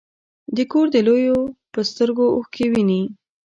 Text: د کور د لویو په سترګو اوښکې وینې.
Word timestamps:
د 0.55 0.57
کور 0.71 0.85
د 0.93 0.97
لویو 1.07 1.39
په 1.73 1.79
سترګو 1.89 2.25
اوښکې 2.35 2.65
وینې. 2.71 3.01